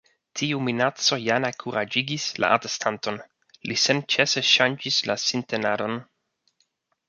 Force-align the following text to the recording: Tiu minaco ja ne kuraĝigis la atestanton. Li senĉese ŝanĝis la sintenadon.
Tiu 0.39 0.61
minaco 0.67 1.17
ja 1.23 1.35
ne 1.45 1.51
kuraĝigis 1.63 2.25
la 2.45 2.49
atestanton. 2.57 3.21
Li 3.69 3.79
senĉese 3.85 4.45
ŝanĝis 4.55 5.01
la 5.11 5.21
sintenadon. 5.29 5.99